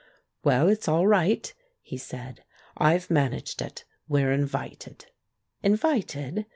"Well, 0.43 0.67
it's 0.67 0.87
all 0.87 1.05
right," 1.05 1.53
he 1.79 1.95
said; 1.95 2.43
"I've 2.75 3.11
managed 3.11 3.61
it. 3.61 3.85
We're 4.07 4.31
invited." 4.31 5.05
"Invited?" 5.61 6.47